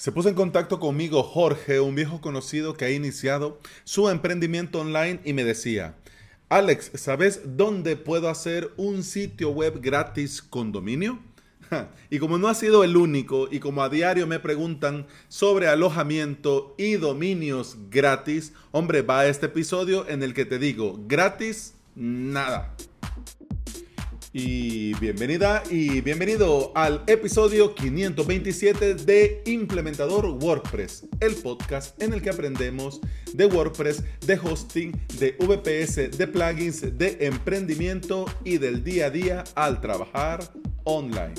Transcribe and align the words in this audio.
Se 0.00 0.12
puso 0.12 0.30
en 0.30 0.34
contacto 0.34 0.80
conmigo 0.80 1.22
Jorge, 1.22 1.78
un 1.78 1.94
viejo 1.94 2.22
conocido 2.22 2.72
que 2.72 2.86
ha 2.86 2.90
iniciado 2.90 3.60
su 3.84 4.08
emprendimiento 4.08 4.80
online 4.80 5.20
y 5.26 5.34
me 5.34 5.44
decía, 5.44 5.94
Alex, 6.48 6.92
¿sabes 6.94 7.42
dónde 7.44 7.96
puedo 7.96 8.30
hacer 8.30 8.70
un 8.78 9.02
sitio 9.02 9.50
web 9.50 9.82
gratis 9.82 10.40
con 10.40 10.72
dominio? 10.72 11.18
Y 12.08 12.18
como 12.18 12.38
no 12.38 12.48
ha 12.48 12.54
sido 12.54 12.82
el 12.82 12.96
único 12.96 13.46
y 13.50 13.60
como 13.60 13.82
a 13.82 13.90
diario 13.90 14.26
me 14.26 14.40
preguntan 14.40 15.06
sobre 15.28 15.68
alojamiento 15.68 16.74
y 16.78 16.94
dominios 16.94 17.76
gratis, 17.90 18.54
hombre, 18.70 19.02
va 19.02 19.20
a 19.20 19.26
este 19.28 19.46
episodio 19.46 20.08
en 20.08 20.22
el 20.22 20.32
que 20.32 20.46
te 20.46 20.58
digo, 20.58 20.98
gratis, 21.06 21.74
nada. 21.94 22.74
Y 24.32 24.94
bienvenida 25.00 25.60
y 25.70 26.02
bienvenido 26.02 26.70
al 26.76 27.02
episodio 27.08 27.74
527 27.74 28.94
de 28.94 29.42
Implementador 29.44 30.24
WordPress, 30.26 31.04
el 31.18 31.34
podcast 31.34 32.00
en 32.00 32.12
el 32.12 32.22
que 32.22 32.30
aprendemos 32.30 33.00
de 33.32 33.46
WordPress, 33.46 34.04
de 34.24 34.38
hosting, 34.38 34.92
de 35.18 35.32
VPS, 35.32 36.16
de 36.16 36.28
plugins, 36.28 36.96
de 36.96 37.16
emprendimiento 37.22 38.24
y 38.44 38.58
del 38.58 38.84
día 38.84 39.06
a 39.06 39.10
día 39.10 39.44
al 39.56 39.80
trabajar 39.80 40.38
online. 40.84 41.34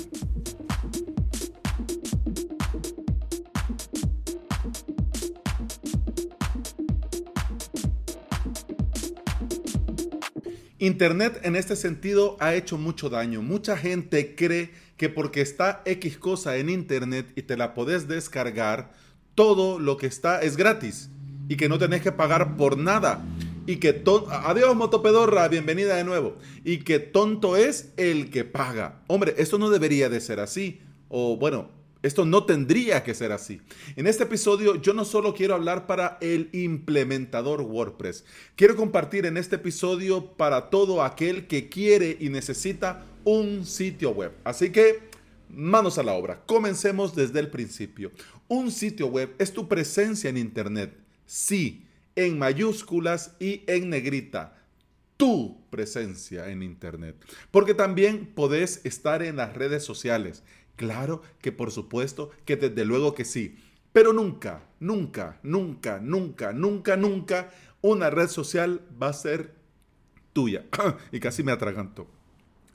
Internet 10.82 11.42
en 11.44 11.54
este 11.54 11.76
sentido 11.76 12.36
ha 12.40 12.56
hecho 12.56 12.76
mucho 12.76 13.08
daño. 13.08 13.40
Mucha 13.40 13.76
gente 13.76 14.34
cree 14.34 14.72
que 14.96 15.08
porque 15.08 15.40
está 15.40 15.80
X 15.84 16.18
cosa 16.18 16.56
en 16.56 16.68
Internet 16.68 17.30
y 17.36 17.42
te 17.42 17.56
la 17.56 17.72
podés 17.72 18.08
descargar, 18.08 18.90
todo 19.36 19.78
lo 19.78 19.96
que 19.96 20.08
está 20.08 20.42
es 20.42 20.56
gratis 20.56 21.08
y 21.48 21.56
que 21.56 21.68
no 21.68 21.78
tenés 21.78 22.02
que 22.02 22.10
pagar 22.10 22.56
por 22.56 22.76
nada. 22.78 23.24
Y 23.64 23.76
que 23.76 23.92
tonto, 23.92 24.28
adiós 24.32 24.74
motopedorra, 24.74 25.46
bienvenida 25.46 25.94
de 25.94 26.02
nuevo. 26.02 26.34
Y 26.64 26.78
que 26.78 26.98
tonto 26.98 27.56
es 27.56 27.92
el 27.96 28.28
que 28.30 28.42
paga. 28.42 29.02
Hombre, 29.06 29.36
esto 29.38 29.58
no 29.58 29.70
debería 29.70 30.08
de 30.08 30.20
ser 30.20 30.40
así. 30.40 30.80
O 31.08 31.36
bueno, 31.36 31.70
esto 32.02 32.24
no 32.24 32.44
tendría 32.44 33.04
que 33.04 33.14
ser 33.14 33.32
así. 33.32 33.60
En 33.96 34.06
este 34.06 34.24
episodio 34.24 34.76
yo 34.76 34.92
no 34.92 35.04
solo 35.04 35.34
quiero 35.34 35.54
hablar 35.54 35.86
para 35.86 36.18
el 36.20 36.48
implementador 36.52 37.60
WordPress, 37.62 38.24
quiero 38.56 38.76
compartir 38.76 39.26
en 39.26 39.36
este 39.36 39.56
episodio 39.56 40.32
para 40.36 40.70
todo 40.70 41.02
aquel 41.02 41.46
que 41.46 41.68
quiere 41.68 42.16
y 42.20 42.28
necesita 42.28 43.04
un 43.24 43.64
sitio 43.64 44.10
web. 44.10 44.32
Así 44.44 44.70
que 44.70 45.10
manos 45.48 45.98
a 45.98 46.02
la 46.02 46.14
obra. 46.14 46.42
Comencemos 46.46 47.14
desde 47.14 47.40
el 47.40 47.50
principio. 47.50 48.10
Un 48.48 48.70
sitio 48.70 49.06
web 49.06 49.34
es 49.38 49.52
tu 49.52 49.68
presencia 49.68 50.30
en 50.30 50.36
Internet. 50.36 50.94
Sí, 51.26 51.86
en 52.16 52.38
mayúsculas 52.38 53.34
y 53.38 53.62
en 53.66 53.90
negrita 53.90 54.58
tu 55.16 55.56
presencia 55.70 56.48
en 56.48 56.64
Internet. 56.64 57.14
Porque 57.52 57.74
también 57.74 58.26
podés 58.26 58.80
estar 58.84 59.22
en 59.22 59.36
las 59.36 59.54
redes 59.54 59.84
sociales. 59.84 60.42
Claro 60.76 61.22
que 61.40 61.52
por 61.52 61.70
supuesto 61.70 62.30
que 62.44 62.56
desde 62.56 62.84
luego 62.84 63.14
que 63.14 63.24
sí. 63.24 63.56
Pero 63.92 64.12
nunca, 64.12 64.62
nunca, 64.80 65.38
nunca, 65.42 65.98
nunca, 66.00 66.52
nunca, 66.52 66.96
nunca 66.96 67.50
una 67.82 68.10
red 68.10 68.28
social 68.28 68.80
va 69.00 69.08
a 69.08 69.12
ser 69.12 69.54
tuya. 70.32 70.64
y 71.12 71.20
casi 71.20 71.42
me 71.42 71.52
atraganto. 71.52 72.06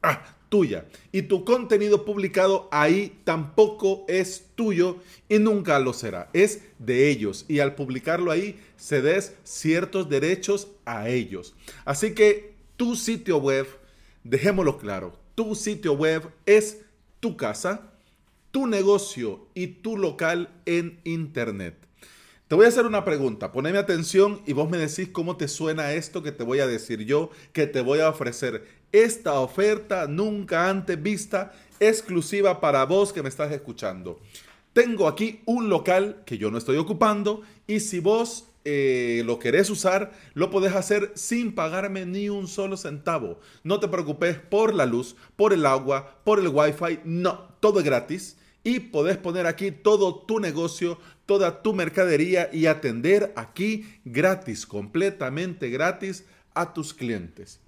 Ah, 0.03 0.37
tuya. 0.49 0.85
Y 1.11 1.23
tu 1.23 1.43
contenido 1.43 2.05
publicado 2.05 2.67
ahí 2.71 3.19
tampoco 3.23 4.05
es 4.07 4.47
tuyo 4.55 4.97
y 5.27 5.39
nunca 5.39 5.79
lo 5.79 5.93
será. 5.93 6.29
Es 6.33 6.61
de 6.79 7.09
ellos. 7.09 7.45
Y 7.47 7.59
al 7.59 7.75
publicarlo 7.75 8.31
ahí, 8.31 8.59
se 8.75 9.01
des 9.01 9.35
ciertos 9.43 10.09
derechos 10.09 10.67
a 10.85 11.09
ellos. 11.09 11.55
Así 11.85 12.13
que 12.13 12.53
tu 12.75 12.95
sitio 12.95 13.37
web, 13.37 13.67
dejémoslo 14.23 14.77
claro, 14.77 15.17
tu 15.35 15.55
sitio 15.55 15.93
web 15.93 16.29
es 16.45 16.81
tu 17.19 17.35
casa, 17.35 17.91
tu 18.57 18.65
negocio 18.65 19.49
y 19.53 19.67
tu 19.67 19.97
local 19.97 20.49
en 20.65 20.99
Internet. 21.03 21.75
Te 22.47 22.55
voy 22.55 22.65
a 22.65 22.69
hacer 22.69 22.87
una 22.87 23.05
pregunta, 23.05 23.51
poneme 23.51 23.77
atención 23.77 24.41
y 24.47 24.53
vos 24.53 24.67
me 24.67 24.79
decís 24.79 25.09
cómo 25.09 25.37
te 25.37 25.47
suena 25.47 25.93
esto 25.93 26.23
que 26.23 26.31
te 26.31 26.43
voy 26.43 26.59
a 26.59 26.65
decir 26.65 27.05
yo, 27.05 27.29
que 27.53 27.67
te 27.67 27.81
voy 27.81 27.99
a 27.99 28.09
ofrecer. 28.09 28.65
Esta 28.91 29.39
oferta 29.41 30.07
nunca 30.07 30.71
antes 30.71 30.99
vista, 30.99 31.53
exclusiva 31.79 32.59
para 32.59 32.83
vos 32.85 33.13
que 33.13 33.21
me 33.21 33.29
estás 33.29 33.51
escuchando. 33.51 34.19
Tengo 34.73 35.07
aquí 35.07 35.41
un 35.45 35.69
local 35.69 36.23
que 36.25 36.39
yo 36.39 36.49
no 36.49 36.57
estoy 36.57 36.77
ocupando 36.77 37.43
y 37.67 37.81
si 37.81 37.99
vos 37.99 38.47
eh, 38.65 39.21
lo 39.23 39.37
querés 39.37 39.69
usar, 39.69 40.13
lo 40.33 40.49
podés 40.49 40.73
hacer 40.75 41.11
sin 41.13 41.53
pagarme 41.53 42.07
ni 42.07 42.27
un 42.29 42.47
solo 42.47 42.75
centavo. 42.75 43.39
No 43.63 43.79
te 43.79 43.87
preocupes 43.87 44.39
por 44.39 44.73
la 44.73 44.87
luz, 44.87 45.15
por 45.35 45.53
el 45.53 45.63
agua, 45.67 46.19
por 46.23 46.39
el 46.39 46.47
wifi. 46.47 47.01
No, 47.05 47.55
todo 47.59 47.79
es 47.79 47.85
gratis. 47.85 48.37
Y 48.63 48.79
podés 48.79 49.17
poner 49.17 49.45
aquí 49.45 49.71
todo 49.71 50.15
tu 50.15 50.39
negocio, 50.39 50.99
toda 51.25 51.61
tu 51.61 51.73
mercadería 51.73 52.49
y 52.51 52.65
atender 52.65 53.33
aquí 53.35 53.85
gratis, 54.03 54.65
completamente 54.65 55.69
gratis 55.69 56.25
a 56.53 56.73
tus 56.73 56.93
clientes. 56.93 57.59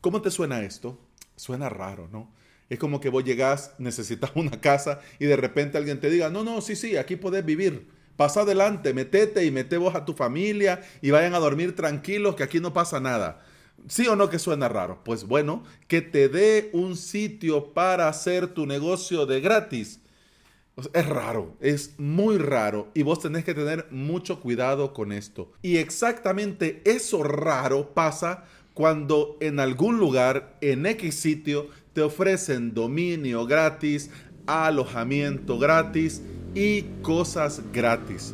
¿Cómo 0.00 0.22
te 0.22 0.30
suena 0.30 0.62
esto? 0.62 0.98
Suena 1.36 1.68
raro, 1.68 2.08
¿no? 2.10 2.32
Es 2.70 2.78
como 2.78 3.00
que 3.00 3.08
vos 3.08 3.24
llegás, 3.24 3.74
necesitas 3.78 4.30
una 4.34 4.60
casa 4.60 5.00
y 5.18 5.26
de 5.26 5.36
repente 5.36 5.78
alguien 5.78 6.00
te 6.00 6.10
diga, 6.10 6.30
no, 6.30 6.44
no, 6.44 6.60
sí, 6.60 6.76
sí, 6.76 6.96
aquí 6.96 7.16
podés 7.16 7.44
vivir 7.44 7.98
Pasa 8.18 8.40
adelante, 8.40 8.92
metete 8.94 9.44
y 9.44 9.52
mete 9.52 9.76
vos 9.76 9.94
a 9.94 10.04
tu 10.04 10.12
familia 10.12 10.82
y 11.00 11.12
vayan 11.12 11.34
a 11.34 11.38
dormir 11.38 11.76
tranquilos 11.76 12.34
que 12.34 12.42
aquí 12.42 12.58
no 12.58 12.72
pasa 12.72 12.98
nada. 12.98 13.44
¿Sí 13.86 14.08
o 14.08 14.16
no 14.16 14.28
que 14.28 14.40
suena 14.40 14.68
raro? 14.68 15.04
Pues 15.04 15.22
bueno, 15.22 15.62
que 15.86 16.02
te 16.02 16.28
dé 16.28 16.68
un 16.72 16.96
sitio 16.96 17.72
para 17.74 18.08
hacer 18.08 18.48
tu 18.48 18.66
negocio 18.66 19.24
de 19.24 19.40
gratis. 19.40 20.00
Es 20.94 21.06
raro, 21.08 21.56
es 21.60 21.94
muy 21.98 22.38
raro 22.38 22.88
y 22.94 23.02
vos 23.02 23.18
tenés 23.18 23.44
que 23.44 23.54
tener 23.54 23.86
mucho 23.90 24.40
cuidado 24.40 24.92
con 24.92 25.10
esto. 25.10 25.50
Y 25.60 25.78
exactamente 25.78 26.82
eso 26.84 27.24
raro 27.24 27.94
pasa 27.94 28.44
cuando 28.74 29.36
en 29.40 29.58
algún 29.58 29.98
lugar, 29.98 30.56
en 30.60 30.86
X 30.86 31.16
sitio, 31.16 31.66
te 31.94 32.02
ofrecen 32.02 32.74
dominio 32.74 33.44
gratis, 33.44 34.10
alojamiento 34.46 35.58
gratis 35.58 36.22
y 36.54 36.82
cosas 37.02 37.60
gratis. 37.72 38.32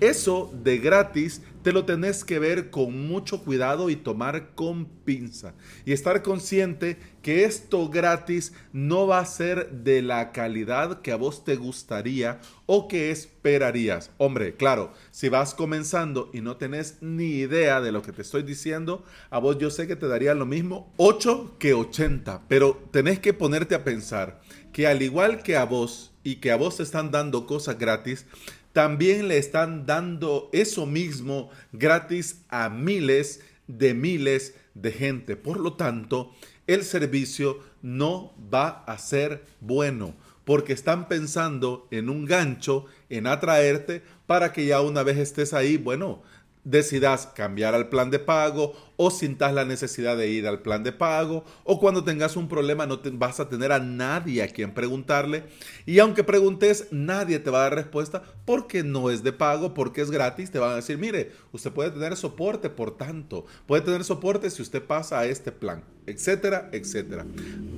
Eso 0.00 0.52
de 0.64 0.78
gratis 0.78 1.42
te 1.64 1.72
lo 1.72 1.86
tenés 1.86 2.24
que 2.24 2.38
ver 2.38 2.68
con 2.68 3.08
mucho 3.08 3.42
cuidado 3.42 3.88
y 3.88 3.96
tomar 3.96 4.54
con 4.54 4.84
pinza. 4.84 5.54
Y 5.86 5.92
estar 5.92 6.22
consciente 6.22 6.98
que 7.22 7.44
esto 7.44 7.88
gratis 7.88 8.52
no 8.74 9.06
va 9.06 9.18
a 9.18 9.24
ser 9.24 9.70
de 9.70 10.02
la 10.02 10.30
calidad 10.30 11.00
que 11.00 11.10
a 11.10 11.16
vos 11.16 11.42
te 11.42 11.56
gustaría 11.56 12.38
o 12.66 12.86
que 12.86 13.10
esperarías. 13.10 14.10
Hombre, 14.18 14.56
claro, 14.56 14.92
si 15.10 15.30
vas 15.30 15.54
comenzando 15.54 16.30
y 16.34 16.42
no 16.42 16.58
tenés 16.58 16.98
ni 17.00 17.30
idea 17.30 17.80
de 17.80 17.92
lo 17.92 18.02
que 18.02 18.12
te 18.12 18.20
estoy 18.20 18.42
diciendo, 18.42 19.02
a 19.30 19.38
vos 19.38 19.56
yo 19.56 19.70
sé 19.70 19.86
que 19.86 19.96
te 19.96 20.06
daría 20.06 20.34
lo 20.34 20.44
mismo 20.44 20.92
8 20.98 21.56
que 21.58 21.72
80. 21.72 22.42
Pero 22.46 22.78
tenés 22.90 23.20
que 23.20 23.32
ponerte 23.32 23.74
a 23.74 23.84
pensar 23.84 24.42
que 24.74 24.86
al 24.86 25.00
igual 25.00 25.42
que 25.42 25.56
a 25.56 25.64
vos 25.64 26.12
y 26.22 26.36
que 26.36 26.50
a 26.50 26.56
vos 26.56 26.76
te 26.76 26.82
están 26.82 27.10
dando 27.10 27.46
cosas 27.46 27.78
gratis, 27.78 28.26
también 28.74 29.28
le 29.28 29.38
están 29.38 29.86
dando 29.86 30.50
eso 30.52 30.84
mismo 30.84 31.48
gratis 31.72 32.42
a 32.48 32.68
miles 32.68 33.40
de 33.68 33.94
miles 33.94 34.56
de 34.74 34.90
gente. 34.90 35.36
Por 35.36 35.60
lo 35.60 35.74
tanto, 35.74 36.34
el 36.66 36.82
servicio 36.82 37.60
no 37.82 38.34
va 38.52 38.84
a 38.86 38.98
ser 38.98 39.44
bueno 39.60 40.14
porque 40.44 40.72
están 40.72 41.06
pensando 41.08 41.86
en 41.92 42.10
un 42.10 42.26
gancho, 42.26 42.86
en 43.10 43.28
atraerte 43.28 44.02
para 44.26 44.52
que 44.52 44.66
ya 44.66 44.80
una 44.80 45.04
vez 45.04 45.18
estés 45.18 45.54
ahí, 45.54 45.76
bueno, 45.76 46.22
decidas 46.64 47.26
cambiar 47.34 47.74
al 47.74 47.88
plan 47.88 48.10
de 48.10 48.18
pago 48.18 48.74
o 48.96 49.10
sintas 49.10 49.52
la 49.52 49.64
necesidad 49.64 50.16
de 50.16 50.28
ir 50.28 50.46
al 50.46 50.60
plan 50.60 50.82
de 50.82 50.92
pago 50.92 51.44
o 51.64 51.78
cuando 51.78 52.04
tengas 52.04 52.36
un 52.36 52.48
problema 52.48 52.86
no 52.86 53.00
te, 53.00 53.10
vas 53.10 53.38
a 53.40 53.48
tener 53.48 53.70
a 53.72 53.78
nadie 53.78 54.42
a 54.42 54.48
quien 54.48 54.72
preguntarle 54.72 55.44
y 55.84 55.98
aunque 55.98 56.24
preguntes 56.24 56.88
nadie 56.90 57.38
te 57.38 57.50
va 57.50 57.58
a 57.58 57.62
dar 57.64 57.74
respuesta 57.74 58.22
porque 58.44 58.82
no 58.82 59.10
es 59.10 59.22
de 59.22 59.32
pago, 59.32 59.74
porque 59.74 60.00
es 60.00 60.10
gratis, 60.10 60.50
te 60.50 60.58
van 60.58 60.72
a 60.72 60.76
decir, 60.76 60.98
mire, 60.98 61.32
usted 61.52 61.72
puede 61.72 61.90
tener 61.90 62.16
soporte 62.16 62.70
por 62.70 62.96
tanto, 62.96 63.46
puede 63.66 63.82
tener 63.82 64.04
soporte 64.04 64.50
si 64.50 64.62
usted 64.62 64.82
pasa 64.82 65.18
a 65.18 65.26
este 65.26 65.52
plan, 65.52 65.82
etcétera, 66.06 66.68
etcétera. 66.72 67.26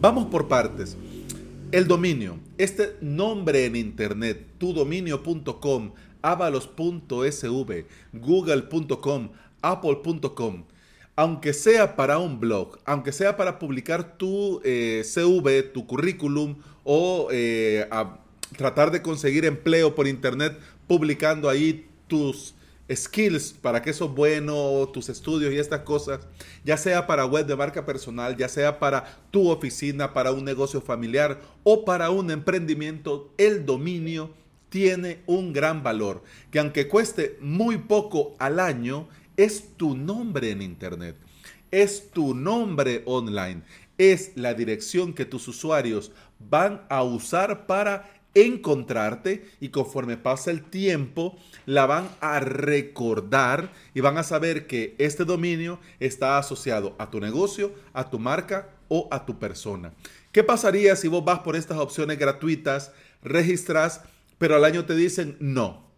Vamos 0.00 0.26
por 0.26 0.48
partes. 0.48 0.96
El 1.72 1.88
dominio, 1.88 2.38
este 2.58 2.96
nombre 3.00 3.64
en 3.64 3.74
internet, 3.74 4.46
tudominio.com, 4.58 5.92
avalos.sv, 6.22 7.84
google.com, 8.12 9.30
apple.com, 9.62 10.64
aunque 11.16 11.52
sea 11.52 11.96
para 11.96 12.18
un 12.18 12.40
blog, 12.40 12.78
aunque 12.84 13.12
sea 13.12 13.36
para 13.36 13.58
publicar 13.58 14.16
tu 14.18 14.60
eh, 14.64 15.02
CV, 15.04 15.62
tu 15.62 15.86
currículum 15.86 16.56
o 16.84 17.28
eh, 17.30 17.88
tratar 18.56 18.90
de 18.90 19.02
conseguir 19.02 19.44
empleo 19.44 19.94
por 19.94 20.06
internet 20.06 20.58
publicando 20.86 21.48
ahí 21.48 21.86
tus 22.06 22.54
skills 22.94 23.52
para 23.52 23.82
que 23.82 23.90
eso 23.90 24.06
es 24.06 24.10
bueno, 24.12 24.88
tus 24.92 25.08
estudios 25.08 25.52
y 25.52 25.58
estas 25.58 25.80
cosas, 25.80 26.20
ya 26.64 26.76
sea 26.76 27.06
para 27.06 27.26
web 27.26 27.46
de 27.46 27.56
marca 27.56 27.84
personal, 27.84 28.36
ya 28.36 28.48
sea 28.48 28.78
para 28.78 29.18
tu 29.30 29.48
oficina, 29.48 30.12
para 30.12 30.32
un 30.32 30.44
negocio 30.44 30.80
familiar 30.80 31.40
o 31.64 31.84
para 31.84 32.10
un 32.10 32.30
emprendimiento, 32.30 33.32
el 33.38 33.66
dominio 33.66 34.30
tiene 34.76 35.22
un 35.24 35.54
gran 35.54 35.82
valor, 35.82 36.22
que 36.50 36.58
aunque 36.58 36.86
cueste 36.86 37.38
muy 37.40 37.78
poco 37.78 38.34
al 38.38 38.60
año, 38.60 39.08
es 39.34 39.74
tu 39.78 39.96
nombre 39.96 40.50
en 40.50 40.60
Internet, 40.60 41.16
es 41.70 42.10
tu 42.10 42.34
nombre 42.34 43.02
online, 43.06 43.62
es 43.96 44.32
la 44.34 44.52
dirección 44.52 45.14
que 45.14 45.24
tus 45.24 45.48
usuarios 45.48 46.12
van 46.38 46.82
a 46.90 47.02
usar 47.02 47.66
para 47.66 48.10
encontrarte 48.34 49.48
y 49.60 49.70
conforme 49.70 50.18
pasa 50.18 50.50
el 50.50 50.62
tiempo 50.62 51.38
la 51.64 51.86
van 51.86 52.10
a 52.20 52.40
recordar 52.40 53.72
y 53.94 54.02
van 54.02 54.18
a 54.18 54.24
saber 54.24 54.66
que 54.66 54.94
este 54.98 55.24
dominio 55.24 55.80
está 56.00 56.36
asociado 56.36 56.94
a 56.98 57.08
tu 57.08 57.18
negocio, 57.18 57.72
a 57.94 58.10
tu 58.10 58.18
marca 58.18 58.68
o 58.88 59.08
a 59.10 59.24
tu 59.24 59.38
persona. 59.38 59.94
¿Qué 60.32 60.44
pasaría 60.44 60.96
si 60.96 61.08
vos 61.08 61.24
vas 61.24 61.38
por 61.38 61.56
estas 61.56 61.78
opciones 61.78 62.18
gratuitas, 62.18 62.92
registras, 63.22 64.02
pero 64.38 64.56
al 64.56 64.64
año 64.64 64.84
te 64.84 64.94
dicen 64.94 65.36
no? 65.40 65.90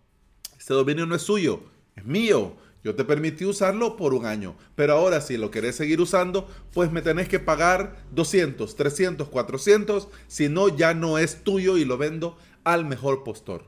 Este 0.59 0.75
dominio 0.75 1.07
no 1.07 1.15
es 1.15 1.23
suyo, 1.23 1.63
es 1.97 2.05
mío 2.05 2.57
yo 2.85 2.95
te 2.95 3.05
permití 3.05 3.45
usarlo 3.45 3.97
por 3.97 4.15
un 4.15 4.25
año, 4.25 4.57
pero 4.77 4.95
ahora 4.95 5.21
si 5.21 5.37
lo 5.37 5.51
querés 5.51 5.77
seguir 5.77 6.01
usando, 6.01 6.49
pues 6.73 6.93
me 6.93 7.03
tenés 7.03 7.29
que 7.29 7.41
pagar 7.41 7.97
200, 8.13 8.77
300, 8.77 9.29
400, 9.29 10.09
si 10.29 10.49
no 10.49 10.69
ya 10.69 10.95
no 10.95 11.19
es 11.19 11.43
tuyo 11.43 11.77
y 11.77 11.85
lo 11.85 11.99
vendo 11.99 12.39
al 12.63 12.85
mejor 12.85 13.25
postor. 13.25 13.65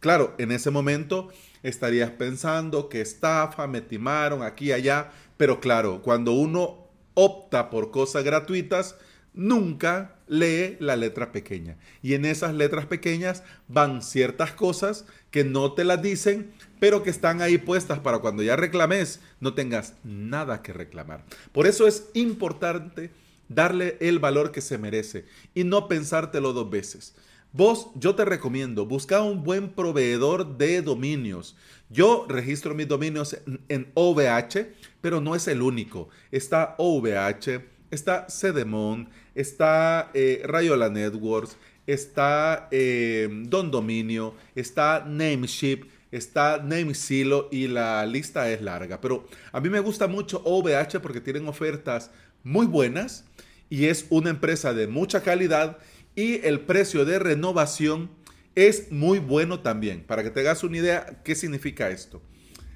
Claro, 0.00 0.34
en 0.38 0.52
ese 0.52 0.70
momento 0.70 1.28
estarías 1.62 2.10
pensando 2.10 2.90
que 2.90 3.00
estafa, 3.00 3.66
me 3.66 3.80
timaron 3.80 4.42
aquí 4.42 4.66
y 4.66 4.72
allá, 4.72 5.12
pero 5.38 5.58
claro, 5.58 6.02
cuando 6.02 6.32
uno 6.32 6.88
opta 7.14 7.70
por 7.70 7.90
cosas 7.90 8.22
gratuitas, 8.22 8.96
nunca 9.36 10.16
lee 10.26 10.76
la 10.80 10.96
letra 10.96 11.30
pequeña. 11.30 11.76
Y 12.02 12.14
en 12.14 12.24
esas 12.24 12.54
letras 12.54 12.86
pequeñas 12.86 13.44
van 13.68 14.02
ciertas 14.02 14.52
cosas 14.52 15.04
que 15.30 15.44
no 15.44 15.72
te 15.72 15.84
las 15.84 16.02
dicen, 16.02 16.50
pero 16.80 17.02
que 17.02 17.10
están 17.10 17.42
ahí 17.42 17.58
puestas 17.58 18.00
para 18.00 18.18
cuando 18.18 18.42
ya 18.42 18.56
reclames 18.56 19.20
no 19.38 19.54
tengas 19.54 19.94
nada 20.02 20.62
que 20.62 20.72
reclamar. 20.72 21.24
Por 21.52 21.66
eso 21.66 21.86
es 21.86 22.08
importante 22.14 23.10
darle 23.48 23.96
el 24.00 24.18
valor 24.18 24.50
que 24.50 24.60
se 24.60 24.78
merece 24.78 25.26
y 25.54 25.64
no 25.64 25.86
pensártelo 25.86 26.52
dos 26.52 26.68
veces. 26.68 27.14
Vos, 27.52 27.88
yo 27.94 28.14
te 28.14 28.24
recomiendo, 28.24 28.84
busca 28.84 29.22
un 29.22 29.42
buen 29.42 29.70
proveedor 29.70 30.58
de 30.58 30.82
dominios. 30.82 31.56
Yo 31.88 32.26
registro 32.28 32.74
mis 32.74 32.88
dominios 32.88 33.38
en, 33.68 33.90
OVH, 33.94 34.74
pero 35.00 35.20
no 35.20 35.34
es 35.34 35.48
el 35.48 35.62
único. 35.62 36.08
Está 36.30 36.74
OVH, 36.76 37.64
está 37.90 38.26
Cedemon, 38.28 39.08
está 39.34 40.10
eh, 40.14 40.42
Rayola 40.44 40.88
Networks, 40.88 41.56
está 41.86 42.68
eh, 42.70 43.28
Don 43.48 43.70
Dominio, 43.70 44.34
está 44.54 45.04
Nameship, 45.06 45.84
está 46.10 46.58
Namesilo 46.58 47.48
y 47.50 47.68
la 47.68 48.04
lista 48.06 48.50
es 48.50 48.62
larga. 48.62 49.00
Pero 49.00 49.26
a 49.52 49.60
mí 49.60 49.68
me 49.68 49.80
gusta 49.80 50.06
mucho 50.06 50.42
OVH 50.44 51.00
porque 51.00 51.20
tienen 51.20 51.48
ofertas 51.48 52.10
muy 52.42 52.66
buenas 52.66 53.24
y 53.68 53.86
es 53.86 54.06
una 54.10 54.30
empresa 54.30 54.72
de 54.72 54.86
mucha 54.86 55.22
calidad 55.22 55.78
y 56.14 56.46
el 56.46 56.60
precio 56.60 57.04
de 57.04 57.18
renovación 57.18 58.10
es 58.54 58.90
muy 58.90 59.18
bueno 59.18 59.60
también. 59.60 60.02
Para 60.02 60.22
que 60.22 60.30
te 60.30 60.40
hagas 60.40 60.64
una 60.64 60.78
idea, 60.78 61.20
¿qué 61.24 61.34
significa 61.34 61.90
esto? 61.90 62.22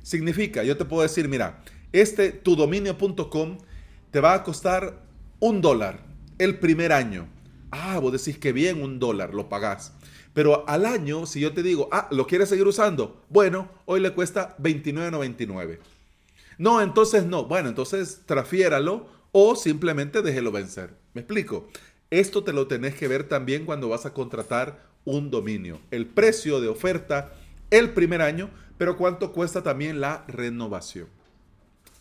Significa, 0.02 0.62
yo 0.62 0.76
te 0.76 0.84
puedo 0.84 1.02
decir, 1.02 1.28
mira, 1.28 1.62
este 1.92 2.32
tudominio.com 2.32 3.58
te 4.10 4.20
va 4.20 4.34
a 4.34 4.42
costar 4.42 5.02
un 5.38 5.60
dólar 5.60 6.00
el 6.38 6.58
primer 6.58 6.92
año. 6.92 7.28
Ah, 7.70 7.98
vos 7.98 8.12
decís 8.12 8.38
que 8.38 8.52
bien, 8.52 8.82
un 8.82 8.98
dólar, 8.98 9.34
lo 9.34 9.48
pagás. 9.48 9.92
Pero 10.32 10.68
al 10.68 10.86
año, 10.86 11.26
si 11.26 11.40
yo 11.40 11.52
te 11.52 11.62
digo, 11.62 11.88
ah, 11.92 12.08
¿lo 12.10 12.26
quieres 12.26 12.48
seguir 12.48 12.66
usando? 12.66 13.22
Bueno, 13.28 13.68
hoy 13.86 14.00
le 14.00 14.12
cuesta 14.12 14.56
$29.99. 14.58 15.78
No, 16.58 16.80
entonces 16.80 17.24
no. 17.24 17.44
Bueno, 17.44 17.68
entonces 17.68 18.22
trafiéralo 18.26 19.06
o 19.32 19.56
simplemente 19.56 20.22
déjelo 20.22 20.52
vencer. 20.52 20.94
¿Me 21.14 21.22
explico? 21.22 21.68
Esto 22.10 22.44
te 22.44 22.52
lo 22.52 22.66
tenés 22.66 22.94
que 22.94 23.08
ver 23.08 23.28
también 23.28 23.64
cuando 23.64 23.88
vas 23.88 24.06
a 24.06 24.12
contratar 24.12 24.84
un 25.04 25.30
dominio. 25.30 25.80
El 25.90 26.06
precio 26.06 26.60
de 26.60 26.68
oferta 26.68 27.32
el 27.70 27.90
primer 27.90 28.20
año, 28.20 28.50
pero 28.78 28.96
cuánto 28.96 29.32
cuesta 29.32 29.62
también 29.62 30.00
la 30.00 30.24
renovación. 30.26 31.06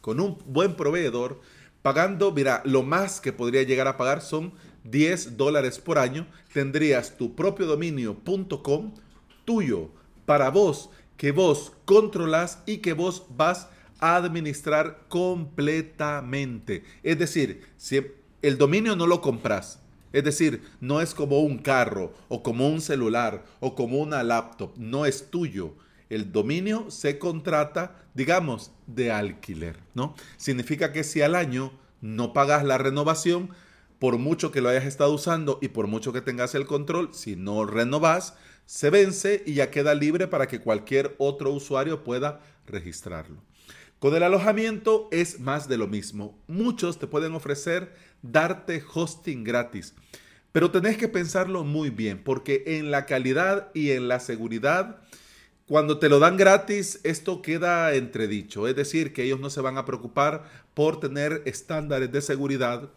Con 0.02 0.20
un 0.20 0.38
buen 0.46 0.76
proveedor, 0.76 1.42
pagando, 1.82 2.32
mira, 2.32 2.62
lo 2.66 2.84
más 2.84 3.22
que 3.22 3.34
podría 3.34 3.64
llegar 3.64 3.88
a 3.88 3.98
pagar 3.98 4.22
son 4.22 4.54
10 4.84 5.38
dólares 5.38 5.80
por 5.80 5.98
año, 5.98 6.28
tendrías 6.54 7.18
tu 7.18 7.36
propio 7.36 7.66
dominio.com 7.66 8.94
tuyo 9.46 9.90
para 10.26 10.50
vos, 10.50 10.90
que 11.18 11.32
vos 11.32 11.74
controlas 11.86 12.62
y 12.66 12.78
que 12.78 12.94
vos 12.94 13.26
vas 13.36 13.68
a 14.00 14.16
administrar 14.16 15.06
completamente. 15.10 16.84
Es 17.04 17.20
decir, 17.20 17.68
si 17.78 18.02
el 18.42 18.58
dominio 18.58 18.96
no 18.96 19.08
lo 19.08 19.22
compras, 19.22 19.80
es 20.12 20.24
decir, 20.24 20.64
no 20.80 21.02
es 21.02 21.14
como 21.14 21.40
un 21.40 21.60
carro 21.60 22.14
o 22.30 22.42
como 22.42 22.68
un 22.68 22.82
celular 22.82 23.46
o 23.60 23.76
como 23.76 24.00
una 24.00 24.24
laptop, 24.24 24.72
no 24.78 25.06
es 25.06 25.30
tuyo. 25.30 25.74
El 26.10 26.32
dominio 26.32 26.90
se 26.90 27.20
contrata, 27.20 27.96
digamos, 28.14 28.72
de 28.88 29.12
alquiler, 29.12 29.78
¿no? 29.94 30.16
Significa 30.38 30.92
que 30.92 31.04
si 31.04 31.22
al 31.22 31.36
año 31.36 31.72
no 32.02 32.34
pagas 32.34 32.64
la 32.64 32.78
renovación, 32.78 33.52
por 34.00 34.18
mucho 34.18 34.52
que 34.52 34.62
lo 34.62 34.70
hayas 34.70 34.86
estado 34.86 35.14
usando 35.14 35.60
y 35.62 35.68
por 35.68 35.88
mucho 35.88 36.14
que 36.14 36.22
tengas 36.22 36.56
el 36.56 36.66
control, 36.66 37.14
si 37.14 37.36
no 37.36 37.66
renovas, 37.66 38.34
se 38.66 38.90
vence 38.90 39.44
y 39.46 39.56
ya 39.56 39.72
queda 39.72 39.94
libre 39.94 40.28
para 40.28 40.48
que 40.48 40.62
cualquier 40.62 41.16
otro 41.18 41.52
usuario 41.52 42.04
pueda 42.04 42.40
registrarlo. 42.66 43.44
Con 44.00 44.16
el 44.16 44.24
alojamiento 44.24 45.10
es 45.12 45.42
más 45.42 45.68
de 45.68 45.78
lo 45.78 45.88
mismo. 45.88 46.40
Muchos 46.48 47.00
te 47.00 47.08
pueden 47.08 47.36
ofrecer 47.36 47.94
darte 48.22 48.82
hosting 48.94 49.44
gratis, 49.44 49.94
pero 50.54 50.72
tenés 50.72 50.98
que 50.98 51.10
pensarlo 51.10 51.66
muy 51.66 51.90
bien 51.90 52.24
porque 52.24 52.64
en 52.66 52.92
la 52.92 53.06
calidad 53.06 53.70
y 53.74 53.92
en 53.92 54.08
la 54.08 54.22
seguridad, 54.22 55.02
cuando 55.70 56.00
te 56.00 56.10
lo 56.10 56.20
dan 56.20 56.36
gratis, 56.36 57.00
esto 57.04 57.42
queda 57.42 57.94
entredicho. 57.94 58.68
Es 58.68 58.76
decir, 58.76 59.14
que 59.14 59.24
ellos 59.24 59.40
no 59.40 59.50
se 59.50 59.62
van 59.62 59.78
a 59.78 59.86
preocupar 59.86 60.44
por 60.74 61.00
tener 61.00 61.44
estándares 61.46 62.12
de 62.12 62.22
seguridad 62.22 62.90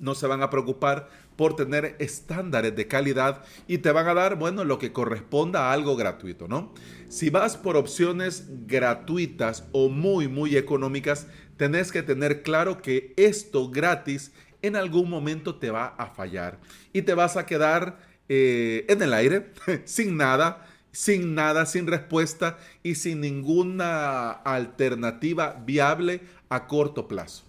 no 0.00 0.14
se 0.14 0.26
van 0.26 0.42
a 0.42 0.50
preocupar 0.50 1.08
por 1.36 1.56
tener 1.56 1.96
estándares 1.98 2.74
de 2.76 2.86
calidad 2.86 3.44
y 3.66 3.78
te 3.78 3.90
van 3.90 4.06
a 4.08 4.14
dar, 4.14 4.36
bueno, 4.36 4.64
lo 4.64 4.78
que 4.78 4.92
corresponda 4.92 5.68
a 5.68 5.72
algo 5.72 5.96
gratuito, 5.96 6.48
¿no? 6.48 6.72
Si 7.08 7.30
vas 7.30 7.56
por 7.56 7.76
opciones 7.76 8.44
gratuitas 8.66 9.64
o 9.72 9.88
muy, 9.88 10.28
muy 10.28 10.56
económicas, 10.56 11.26
tenés 11.56 11.92
que 11.92 12.02
tener 12.02 12.42
claro 12.42 12.82
que 12.82 13.12
esto 13.16 13.70
gratis 13.70 14.32
en 14.62 14.76
algún 14.76 15.10
momento 15.10 15.56
te 15.56 15.70
va 15.70 15.86
a 15.86 16.06
fallar 16.06 16.58
y 16.92 17.02
te 17.02 17.14
vas 17.14 17.36
a 17.36 17.46
quedar 17.46 17.98
eh, 18.28 18.86
en 18.88 19.02
el 19.02 19.12
aire, 19.12 19.52
sin 19.84 20.16
nada, 20.16 20.66
sin 20.94 21.34
nada, 21.34 21.66
sin 21.66 21.86
respuesta 21.86 22.56
y 22.82 22.94
sin 22.94 23.20
ninguna 23.20 24.30
alternativa 24.30 25.60
viable 25.66 26.20
a 26.48 26.66
corto 26.66 27.08
plazo. 27.08 27.42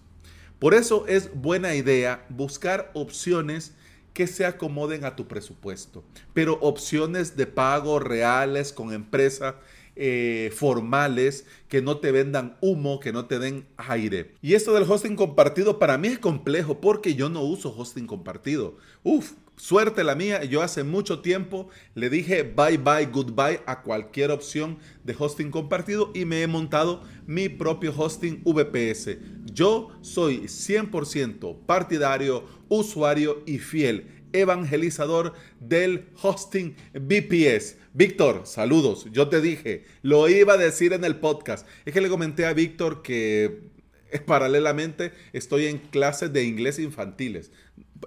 Por 0.58 0.74
eso 0.74 1.06
es 1.06 1.30
buena 1.34 1.74
idea 1.74 2.26
buscar 2.28 2.90
opciones 2.92 3.72
que 4.12 4.26
se 4.26 4.46
acomoden 4.46 5.04
a 5.04 5.14
tu 5.14 5.28
presupuesto, 5.28 6.02
pero 6.34 6.58
opciones 6.60 7.36
de 7.36 7.46
pago 7.46 8.00
reales 8.00 8.72
con 8.72 8.92
empresas 8.92 9.54
eh, 9.94 10.50
formales 10.54 11.46
que 11.68 11.82
no 11.82 11.98
te 11.98 12.12
vendan 12.12 12.56
humo, 12.60 12.98
que 12.98 13.12
no 13.12 13.26
te 13.26 13.38
den 13.38 13.66
aire. 13.76 14.32
Y 14.42 14.54
esto 14.54 14.74
del 14.74 14.90
hosting 14.90 15.16
compartido 15.16 15.78
para 15.78 15.98
mí 15.98 16.08
es 16.08 16.18
complejo 16.18 16.80
porque 16.80 17.14
yo 17.14 17.28
no 17.28 17.42
uso 17.42 17.74
hosting 17.76 18.06
compartido. 18.06 18.76
Uf, 19.02 19.32
Suerte 19.56 20.04
la 20.04 20.14
mía, 20.14 20.44
yo 20.44 20.62
hace 20.62 20.84
mucho 20.84 21.20
tiempo 21.20 21.70
le 21.94 22.10
dije 22.10 22.42
bye 22.42 22.76
bye, 22.76 23.06
goodbye 23.06 23.62
a 23.64 23.82
cualquier 23.82 24.30
opción 24.30 24.78
de 25.02 25.16
hosting 25.18 25.50
compartido 25.50 26.10
y 26.14 26.26
me 26.26 26.42
he 26.42 26.46
montado 26.46 27.02
mi 27.26 27.48
propio 27.48 27.94
hosting 27.96 28.42
VPS. 28.44 29.16
Yo 29.46 29.90
soy 30.02 30.42
100% 30.42 31.64
partidario, 31.64 32.44
usuario 32.68 33.42
y 33.46 33.58
fiel 33.58 34.16
evangelizador 34.32 35.32
del 35.60 36.06
hosting 36.20 36.76
VPS. 36.92 37.78
Víctor, 37.94 38.42
saludos. 38.44 39.06
Yo 39.10 39.28
te 39.28 39.40
dije, 39.40 39.84
lo 40.02 40.28
iba 40.28 40.54
a 40.54 40.58
decir 40.58 40.92
en 40.92 41.04
el 41.04 41.16
podcast. 41.16 41.66
Es 41.86 41.94
que 41.94 42.00
le 42.00 42.10
comenté 42.10 42.44
a 42.44 42.52
Víctor 42.52 43.02
que 43.02 43.62
paralelamente 44.26 45.12
estoy 45.32 45.66
en 45.66 45.78
clases 45.78 46.32
de 46.32 46.44
inglés 46.44 46.78
infantiles. 46.78 47.50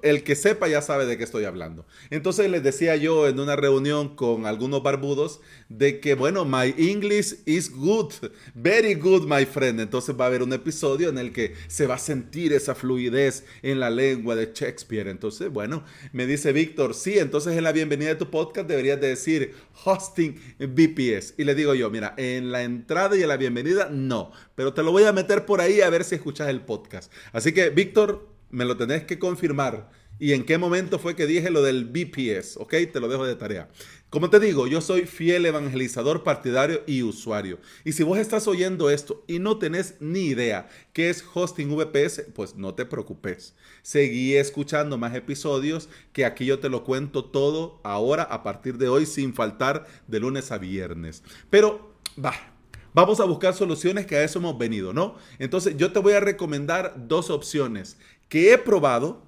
El 0.01 0.23
que 0.23 0.35
sepa 0.35 0.67
ya 0.67 0.81
sabe 0.81 1.05
de 1.05 1.17
qué 1.17 1.23
estoy 1.23 1.45
hablando. 1.45 1.85
Entonces 2.09 2.49
les 2.49 2.63
decía 2.63 2.95
yo 2.95 3.27
en 3.27 3.39
una 3.39 3.55
reunión 3.55 4.15
con 4.15 4.45
algunos 4.45 4.83
barbudos 4.83 5.41
de 5.67 5.99
que, 5.99 6.15
bueno, 6.15 6.45
my 6.45 6.73
English 6.77 7.35
is 7.45 7.71
good, 7.71 8.13
very 8.53 8.93
good, 8.95 9.25
my 9.25 9.45
friend. 9.45 9.79
Entonces 9.79 10.15
va 10.19 10.25
a 10.25 10.27
haber 10.27 10.43
un 10.43 10.53
episodio 10.53 11.09
en 11.09 11.17
el 11.17 11.31
que 11.31 11.53
se 11.67 11.87
va 11.87 11.95
a 11.95 11.99
sentir 11.99 12.53
esa 12.53 12.75
fluidez 12.75 13.45
en 13.61 13.79
la 13.79 13.89
lengua 13.89 14.35
de 14.35 14.51
Shakespeare. 14.53 15.07
Entonces, 15.07 15.49
bueno, 15.49 15.83
me 16.13 16.25
dice 16.25 16.53
Víctor, 16.53 16.93
sí, 16.93 17.19
entonces 17.19 17.57
en 17.57 17.63
la 17.63 17.71
bienvenida 17.71 18.09
de 18.09 18.15
tu 18.15 18.29
podcast 18.29 18.67
deberías 18.67 19.01
de 19.01 19.07
decir 19.07 19.53
hosting 19.83 20.39
BPS. 20.59 21.35
Y 21.37 21.43
le 21.43 21.55
digo 21.55 21.73
yo, 21.73 21.89
mira, 21.89 22.13
en 22.17 22.51
la 22.51 22.63
entrada 22.63 23.17
y 23.17 23.21
en 23.21 23.27
la 23.27 23.37
bienvenida 23.37 23.89
no, 23.91 24.31
pero 24.55 24.73
te 24.73 24.83
lo 24.83 24.91
voy 24.91 25.03
a 25.03 25.13
meter 25.13 25.45
por 25.45 25.61
ahí 25.61 25.81
a 25.81 25.89
ver 25.89 26.03
si 26.03 26.15
escuchas 26.15 26.49
el 26.49 26.61
podcast. 26.61 27.11
Así 27.33 27.51
que, 27.51 27.69
Víctor, 27.69 28.38
me 28.49 28.65
lo 28.65 28.77
tenés 28.77 29.03
que 29.03 29.19
confirmar. 29.19 29.89
¿Y 30.21 30.33
en 30.33 30.43
qué 30.43 30.57
momento 30.57 30.99
fue 30.99 31.15
que 31.15 31.25
dije 31.25 31.49
lo 31.49 31.61
del 31.61 31.85
BPS? 31.85 32.57
¿Ok? 32.57 32.75
Te 32.91 32.99
lo 32.99 33.07
dejo 33.07 33.25
de 33.25 33.35
tarea. 33.35 33.69
Como 34.09 34.29
te 34.29 34.41
digo, 34.41 34.67
yo 34.67 34.81
soy 34.81 35.05
fiel 35.05 35.45
evangelizador 35.45 36.23
partidario 36.23 36.83
y 36.85 37.03
usuario. 37.03 37.57
Y 37.85 37.93
si 37.93 38.03
vos 38.03 38.19
estás 38.19 38.45
oyendo 38.47 38.89
esto 38.89 39.23
y 39.27 39.39
no 39.39 39.59
tenés 39.59 39.95
ni 40.01 40.25
idea 40.25 40.67
qué 40.91 41.09
es 41.09 41.23
hosting 41.33 41.73
VPS, 41.73 42.23
pues 42.35 42.55
no 42.55 42.73
te 42.73 42.85
preocupes. 42.85 43.55
Seguí 43.81 44.35
escuchando 44.35 44.97
más 44.97 45.15
episodios 45.15 45.87
que 46.11 46.25
aquí 46.25 46.45
yo 46.45 46.59
te 46.59 46.67
lo 46.67 46.83
cuento 46.83 47.23
todo 47.23 47.79
ahora 47.83 48.23
a 48.23 48.43
partir 48.43 48.77
de 48.77 48.89
hoy 48.89 49.05
sin 49.05 49.33
faltar 49.33 49.87
de 50.07 50.19
lunes 50.19 50.51
a 50.51 50.57
viernes. 50.57 51.23
Pero, 51.49 51.93
va, 52.23 52.33
Vamos 52.91 53.19
a 53.19 53.25
buscar 53.25 53.53
soluciones 53.53 54.07
que 54.07 54.15
a 54.15 54.23
eso 54.23 54.39
hemos 54.39 54.57
venido, 54.57 54.93
¿no? 54.93 55.15
Entonces 55.37 55.77
yo 55.77 55.91
te 55.91 55.99
voy 55.99 56.13
a 56.13 56.19
recomendar 56.19 56.95
dos 57.07 57.29
opciones 57.29 57.97
que 58.29 58.53
he 58.53 58.57
probado, 58.57 59.23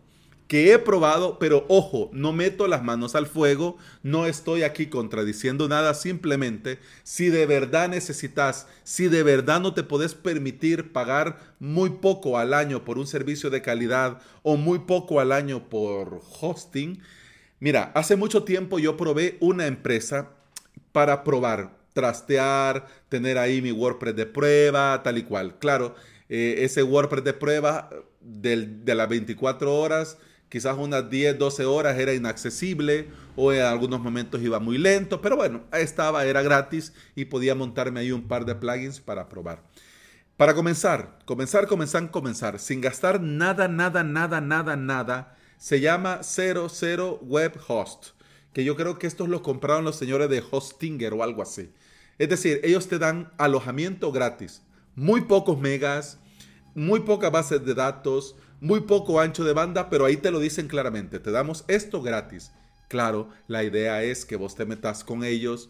que 0.48 0.74
he 0.74 0.80
probado, 0.80 1.40
pero 1.40 1.66
ojo, 1.70 2.10
no 2.14 2.34
meto 2.34 2.68
las 2.68 2.84
manos 2.84 3.16
al 3.16 3.26
fuego, 3.26 3.78
no 4.04 4.26
estoy 4.26 4.64
aquí 4.64 4.88
contradiciendo 4.88 5.70
nada, 5.70 5.94
simplemente 5.94 6.78
si 7.04 7.30
de 7.30 7.46
verdad 7.46 7.88
necesitas, 7.88 8.68
si 8.84 9.08
de 9.08 9.24
verdad 9.24 9.62
no 9.62 9.74
te 9.74 9.84
puedes 9.84 10.14
permitir 10.14 10.92
pagar 10.92 11.56
muy 11.60 11.90
poco 11.90 12.38
al 12.38 12.54
año 12.54 12.84
por 12.84 12.98
un 12.98 13.08
servicio 13.08 13.50
de 13.50 13.62
calidad 13.62 14.22
o 14.44 14.58
muy 14.58 14.80
poco 14.80 15.20
al 15.22 15.32
año 15.32 15.70
por 15.70 16.22
hosting, 16.42 17.02
mira, 17.62 17.92
hace 17.96 18.18
mucho 18.18 18.44
tiempo 18.44 18.78
yo 18.78 18.98
probé 18.98 19.38
una 19.40 19.68
empresa 19.68 20.32
para 20.92 21.24
probar, 21.24 21.78
trastear, 21.94 22.88
tener 23.08 23.38
ahí 23.38 23.62
mi 23.62 23.72
WordPress 23.72 24.18
de 24.18 24.26
prueba, 24.26 25.02
tal 25.02 25.18
y 25.18 25.24
cual. 25.24 25.58
Claro, 25.60 25.96
eh, 26.28 26.56
ese 26.60 26.84
WordPress 26.84 27.24
de 27.24 27.34
prueba 27.34 27.90
de 28.22 28.96
las 28.96 29.10
24 29.10 29.74
horas, 29.76 30.18
quizás 30.50 30.78
unas 30.78 31.10
10, 31.10 31.40
12 31.40 31.66
horas 31.66 31.98
era 31.98 32.14
inaccesible 32.14 33.08
o 33.36 33.54
en 33.54 33.62
algunos 33.62 34.02
momentos 34.02 34.42
iba 34.42 34.60
muy 34.60 34.78
lento, 34.78 35.22
pero 35.22 35.38
bueno, 35.38 35.64
estaba, 35.72 36.26
era 36.26 36.42
gratis 36.42 36.94
y 37.16 37.26
podía 37.26 37.56
montarme 37.56 38.02
ahí 38.02 38.12
un 38.12 38.28
par 38.28 38.46
de 38.46 38.56
plugins 38.56 39.00
para 39.00 39.30
probar. 39.30 39.64
Para 40.36 40.54
comenzar, 40.54 41.20
comenzar, 41.26 41.68
comenzar, 41.68 42.12
comenzar, 42.12 42.60
sin 42.60 42.82
gastar 42.82 43.22
nada, 43.22 43.68
nada, 43.68 44.04
nada, 44.04 44.42
nada, 44.42 44.76
nada, 44.76 45.38
se 45.58 45.80
llama 45.80 46.22
00 46.24 47.20
Web 47.22 47.60
Host, 47.68 48.08
que 48.52 48.64
yo 48.64 48.76
creo 48.76 48.98
que 48.98 49.08
estos 49.08 49.30
los 49.30 49.42
compraron 49.42 49.86
los 49.86 49.96
señores 49.96 50.30
de 50.30 50.44
Hostinger 50.52 51.14
o 51.14 51.24
algo 51.24 51.44
así. 51.44 51.72
Es 52.18 52.28
decir, 52.28 52.60
ellos 52.64 52.88
te 52.88 53.00
dan 53.00 53.32
alojamiento 53.38 54.12
gratis, 54.12 54.64
muy 54.96 55.22
pocos 55.22 55.60
megas, 55.60 56.20
muy 56.76 57.02
pocas 57.02 57.32
bases 57.32 57.66
de 57.66 57.74
datos, 57.74 58.36
muy 58.60 58.82
poco 58.82 59.20
ancho 59.20 59.44
de 59.44 59.54
banda, 59.54 59.90
pero 59.90 60.06
ahí 60.06 60.18
te 60.18 60.32
lo 60.32 60.40
dicen 60.40 60.68
claramente, 60.68 61.20
te 61.20 61.32
damos 61.32 61.66
esto 61.68 62.02
gratis. 62.02 62.52
Claro, 62.88 63.30
la 63.48 63.64
idea 63.64 64.04
es 64.04 64.26
que 64.26 64.36
vos 64.36 64.56
te 64.56 64.66
metas 64.66 65.04
con 65.04 65.24
ellos, 65.24 65.70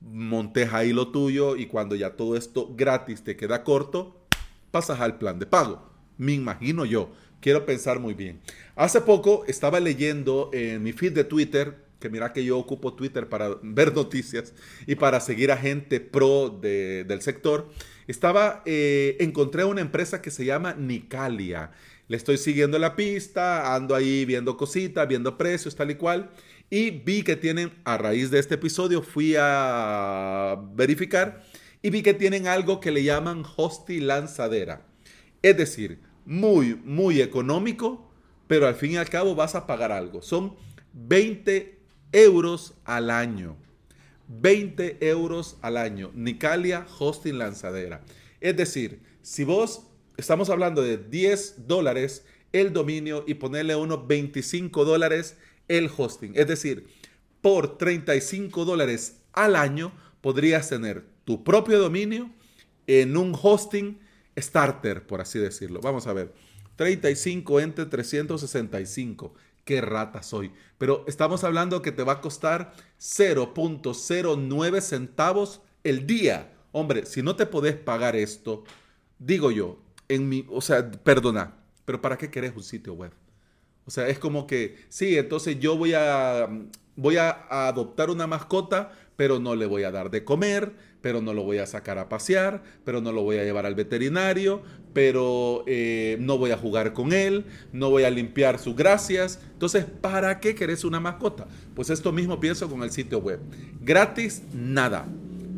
montes 0.00 0.72
ahí 0.72 0.92
lo 0.92 1.08
tuyo 1.08 1.56
y 1.56 1.66
cuando 1.66 1.94
ya 1.94 2.16
todo 2.16 2.36
esto 2.36 2.74
gratis 2.74 3.22
te 3.22 3.36
queda 3.36 3.64
corto, 3.64 4.26
pasas 4.70 5.00
al 5.00 5.18
plan 5.18 5.38
de 5.38 5.46
pago. 5.46 5.90
Me 6.16 6.32
imagino 6.32 6.84
yo. 6.84 7.12
Quiero 7.40 7.66
pensar 7.66 8.00
muy 8.00 8.14
bien. 8.14 8.40
Hace 8.74 9.02
poco 9.02 9.44
estaba 9.46 9.78
leyendo 9.78 10.48
en 10.54 10.82
mi 10.82 10.92
feed 10.92 11.12
de 11.12 11.24
Twitter, 11.24 11.84
que 12.00 12.08
mira 12.08 12.32
que 12.32 12.44
yo 12.44 12.58
ocupo 12.58 12.94
Twitter 12.94 13.28
para 13.28 13.50
ver 13.62 13.94
noticias 13.94 14.54
y 14.86 14.94
para 14.94 15.20
seguir 15.20 15.52
a 15.52 15.56
gente 15.56 16.00
pro 16.00 16.48
del 16.48 17.20
sector, 17.20 17.68
estaba, 18.06 18.62
eh, 18.66 19.16
encontré 19.20 19.64
una 19.64 19.80
empresa 19.80 20.22
que 20.22 20.30
se 20.30 20.44
llama 20.44 20.74
Nicalia. 20.74 21.72
Le 22.08 22.16
estoy 22.16 22.36
siguiendo 22.38 22.78
la 22.78 22.96
pista, 22.96 23.74
ando 23.74 23.94
ahí 23.94 24.24
viendo 24.24 24.56
cositas, 24.56 25.08
viendo 25.08 25.38
precios, 25.38 25.74
tal 25.74 25.90
y 25.90 25.94
cual. 25.94 26.30
Y 26.70 26.90
vi 26.90 27.22
que 27.22 27.36
tienen, 27.36 27.72
a 27.84 27.96
raíz 27.96 28.30
de 28.30 28.38
este 28.38 28.56
episodio, 28.56 29.02
fui 29.02 29.34
a 29.38 30.56
verificar 30.74 31.42
y 31.82 31.90
vi 31.90 32.02
que 32.02 32.14
tienen 32.14 32.46
algo 32.46 32.80
que 32.80 32.90
le 32.90 33.04
llaman 33.04 33.44
hosti 33.56 34.00
lanzadera. 34.00 34.86
Es 35.42 35.56
decir, 35.56 36.00
muy, 36.24 36.74
muy 36.74 37.20
económico, 37.20 38.10
pero 38.46 38.66
al 38.66 38.74
fin 38.74 38.92
y 38.92 38.96
al 38.96 39.08
cabo 39.08 39.34
vas 39.34 39.54
a 39.54 39.66
pagar 39.66 39.92
algo. 39.92 40.22
Son 40.22 40.56
20 40.94 41.78
euros 42.12 42.74
al 42.84 43.10
año. 43.10 43.56
20 44.28 45.06
euros 45.08 45.56
al 45.62 45.76
año. 45.76 46.10
Nicalia 46.14 46.86
Hosting 46.98 47.38
Lanzadera. 47.38 48.02
Es 48.40 48.56
decir, 48.56 49.00
si 49.22 49.44
vos 49.44 49.86
estamos 50.16 50.50
hablando 50.50 50.82
de 50.82 50.98
10 50.98 51.66
dólares 51.66 52.24
el 52.52 52.72
dominio 52.72 53.24
y 53.26 53.34
ponerle 53.34 53.74
unos 53.74 54.06
25 54.06 54.84
dólares 54.84 55.36
el 55.68 55.90
hosting. 55.94 56.32
Es 56.36 56.46
decir, 56.46 56.86
por 57.40 57.78
35 57.78 58.64
dólares 58.64 59.22
al 59.32 59.56
año 59.56 59.92
podrías 60.20 60.68
tener 60.68 61.04
tu 61.24 61.42
propio 61.42 61.78
dominio 61.80 62.30
en 62.86 63.16
un 63.16 63.36
hosting 63.40 63.98
starter, 64.38 65.06
por 65.06 65.20
así 65.20 65.38
decirlo. 65.38 65.80
Vamos 65.80 66.06
a 66.06 66.12
ver. 66.12 66.32
35 66.76 67.60
entre 67.60 67.86
365 67.86 69.34
qué 69.64 69.80
rata 69.80 70.22
soy. 70.22 70.52
Pero 70.78 71.04
estamos 71.06 71.44
hablando 71.44 71.82
que 71.82 71.92
te 71.92 72.04
va 72.04 72.14
a 72.14 72.20
costar 72.20 72.74
0.09 72.98 74.80
centavos 74.80 75.62
el 75.82 76.06
día. 76.06 76.52
Hombre, 76.72 77.06
si 77.06 77.22
no 77.22 77.36
te 77.36 77.46
podés 77.46 77.76
pagar 77.76 78.16
esto, 78.16 78.64
digo 79.18 79.50
yo, 79.50 79.78
en 80.08 80.28
mi, 80.28 80.46
o 80.50 80.60
sea, 80.60 80.90
perdona, 80.90 81.54
pero 81.84 82.00
¿para 82.00 82.18
qué 82.18 82.30
querés 82.30 82.54
un 82.54 82.62
sitio 82.62 82.94
web? 82.94 83.12
O 83.86 83.90
sea, 83.90 84.08
es 84.08 84.18
como 84.18 84.46
que, 84.46 84.76
sí, 84.88 85.16
entonces 85.18 85.58
yo 85.60 85.76
voy 85.76 85.92
a, 85.94 86.48
voy 86.96 87.16
a 87.16 87.46
adoptar 87.68 88.10
una 88.10 88.26
mascota, 88.26 88.92
pero 89.16 89.38
no 89.38 89.54
le 89.54 89.66
voy 89.66 89.84
a 89.84 89.90
dar 89.90 90.10
de 90.10 90.24
comer, 90.24 90.72
pero 91.00 91.20
no 91.20 91.34
lo 91.34 91.42
voy 91.42 91.58
a 91.58 91.66
sacar 91.66 91.98
a 91.98 92.08
pasear, 92.08 92.62
pero 92.84 93.00
no 93.00 93.12
lo 93.12 93.22
voy 93.22 93.36
a 93.36 93.44
llevar 93.44 93.66
al 93.66 93.74
veterinario, 93.74 94.62
pero 94.94 95.64
eh, 95.66 96.16
no 96.20 96.38
voy 96.38 96.52
a 96.52 96.56
jugar 96.56 96.92
con 96.94 97.12
él, 97.12 97.44
no 97.72 97.90
voy 97.90 98.04
a 98.04 98.10
limpiar 98.10 98.58
sus 98.58 98.74
gracias. 98.74 99.40
Entonces, 99.52 99.84
¿para 99.84 100.40
qué 100.40 100.54
querés 100.54 100.84
una 100.84 101.00
mascota? 101.00 101.46
Pues 101.74 101.90
esto 101.90 102.12
mismo 102.12 102.40
pienso 102.40 102.70
con 102.70 102.82
el 102.82 102.92
sitio 102.92 103.18
web. 103.18 103.40
Gratis, 103.82 104.42
nada. 104.54 105.06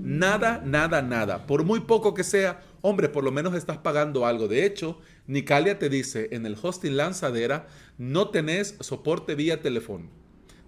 Nada, 0.03 0.63
nada, 0.65 1.03
nada. 1.03 1.47
Por 1.47 1.65
muy 1.65 1.81
poco 1.81 2.15
que 2.15 2.25
sea, 2.25 2.63
hombre, 2.81 3.09
por 3.09 3.25
lo 3.25 3.31
menos 3.31 3.55
estás 3.55 3.79
pagando 3.79 4.25
algo. 4.25 4.49
De 4.49 4.65
hecho, 4.65 4.99
Nicalia 5.27 5.79
te 5.79 5.89
dice, 5.89 6.29
en 6.33 6.47
el 6.47 6.57
hosting 6.61 6.97
lanzadera 6.97 7.67
no 7.99 8.31
tenés 8.31 8.77
soporte 8.81 9.35
vía 9.35 9.61
teléfono. 9.61 10.09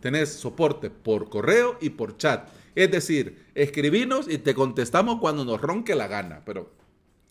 Tenés 0.01 0.29
soporte 0.29 0.91
por 0.91 1.31
correo 1.31 1.79
y 1.81 1.91
por 1.91 2.17
chat. 2.17 2.49
Es 2.75 2.91
decir, 2.91 3.47
escribinos 3.55 4.29
y 4.29 4.39
te 4.39 4.55
contestamos 4.55 5.19
cuando 5.21 5.45
nos 5.45 5.61
ronque 5.61 5.95
la 5.95 6.07
gana, 6.07 6.43
pero 6.45 6.71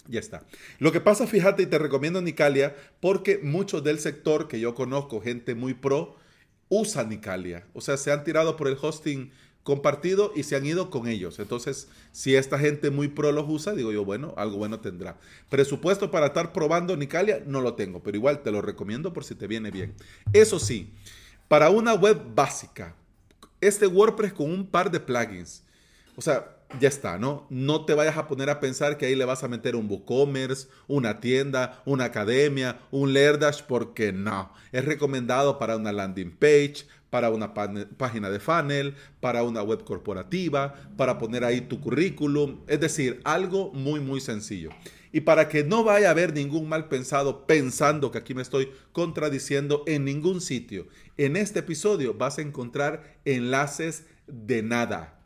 ya 0.08 0.20
está. 0.20 0.44
Lo 0.80 0.92
que 0.92 1.02
pasa, 1.02 1.28
fíjate, 1.28 1.64
y 1.64 1.66
te 1.68 1.78
recomiendo 1.78 2.22
Nicalia, 2.22 2.76
porque 3.00 3.40
muchos 3.42 3.84
del 3.84 4.00
sector 4.00 4.48
que 4.48 4.60
yo 4.60 4.76
conozco, 4.76 5.22
gente 5.22 5.56
muy 5.56 5.74
pro, 5.74 6.16
usa 6.70 7.04
Nicalia. 7.04 7.66
O 7.74 7.82
sea, 7.82 7.98
se 7.98 8.12
han 8.12 8.24
tirado 8.24 8.58
por 8.58 8.68
el 8.68 8.78
hosting 8.82 9.32
compartido 9.64 10.32
y 10.34 10.44
se 10.44 10.56
han 10.56 10.66
ido 10.66 10.90
con 10.90 11.10
ellos. 11.10 11.40
Entonces, 11.40 11.90
si 12.14 12.36
esta 12.36 12.58
gente 12.58 12.90
muy 12.90 13.10
pro 13.10 13.34
los 13.34 13.46
usa, 13.50 13.74
digo 13.74 13.92
yo, 13.92 14.06
bueno, 14.06 14.34
algo 14.38 14.58
bueno 14.58 14.80
tendrá. 14.80 15.18
Presupuesto 15.50 16.10
para 16.10 16.28
estar 16.28 16.54
probando 16.54 16.96
Nicalia 16.96 17.44
no 17.46 17.60
lo 17.60 17.74
tengo, 17.74 18.02
pero 18.02 18.16
igual 18.16 18.44
te 18.44 18.52
lo 18.52 18.62
recomiendo 18.62 19.12
por 19.12 19.26
si 19.26 19.36
te 19.36 19.46
viene 19.46 19.70
bien. 19.70 19.94
Eso 20.32 20.58
sí, 20.60 20.94
para 21.50 21.70
una 21.70 21.94
web 21.96 22.34
básica, 22.34 22.96
este 23.60 23.88
WordPress 23.88 24.34
con 24.34 24.50
un 24.50 24.66
par 24.66 24.90
de 24.90 25.02
plugins. 25.02 25.64
O 26.16 26.22
sea, 26.22 26.57
ya 26.79 26.89
está, 26.89 27.17
¿no? 27.17 27.47
No 27.50 27.86
te 27.86 27.93
vayas 27.93 28.17
a 28.17 28.27
poner 28.27 28.50
a 28.50 28.59
pensar 28.59 28.97
que 28.97 29.05
ahí 29.05 29.15
le 29.15 29.25
vas 29.25 29.43
a 29.43 29.47
meter 29.47 29.75
un 29.75 29.89
WooCommerce, 29.89 30.67
una 30.88 31.19
tienda, 31.19 31.81
una 31.86 32.05
academia, 32.05 32.79
un 32.91 33.13
Lerdash, 33.13 33.63
porque 33.63 34.12
no. 34.12 34.51
Es 34.71 34.86
recomendado 34.86 35.59
para 35.59 35.77
una 35.77 35.93
landing 35.93 36.31
page, 36.31 36.86
para 37.09 37.29
una 37.29 37.53
página 37.53 38.29
de 38.29 38.39
funnel, 38.39 38.95
para 39.21 39.43
una 39.43 39.63
web 39.63 39.83
corporativa, 39.83 40.75
para 40.97 41.17
poner 41.17 41.43
ahí 41.45 41.62
tu 41.62 41.79
currículum. 41.79 42.62
Es 42.67 42.79
decir, 42.79 43.21
algo 43.24 43.71
muy, 43.71 44.00
muy 44.00 44.19
sencillo. 44.19 44.69
Y 45.13 45.21
para 45.21 45.47
que 45.47 45.63
no 45.63 45.86
vaya 45.86 46.09
a 46.09 46.12
haber 46.12 46.33
ningún 46.33 46.67
mal 46.67 46.89
pensado 46.89 47.47
pensando 47.47 48.12
que 48.12 48.17
aquí 48.17 48.33
me 48.33 48.41
estoy 48.41 48.71
contradiciendo 48.91 49.83
en 49.88 50.03
ningún 50.03 50.41
sitio, 50.41 50.88
en 51.15 51.38
este 51.38 51.59
episodio 51.59 52.13
vas 52.13 52.38
a 52.38 52.41
encontrar 52.41 53.17
enlaces 53.24 54.05
de 54.27 54.62
nada, 54.62 55.16